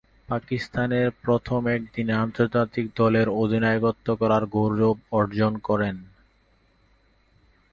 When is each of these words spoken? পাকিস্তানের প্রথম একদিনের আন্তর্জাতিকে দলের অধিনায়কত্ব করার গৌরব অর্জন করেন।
পাকিস্তানের 0.29 1.07
প্রথম 1.21 1.61
একদিনের 1.67 2.17
আন্তর্জাতিকে 2.17 2.93
দলের 2.95 3.27
অধিনায়কত্ব 3.41 4.07
করার 4.15 4.43
গৌরব 4.47 4.97
অর্জন 5.11 5.53
করেন। 5.59 5.95